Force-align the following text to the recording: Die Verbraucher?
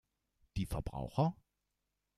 Die 0.57 0.65
Verbraucher? 0.65 1.35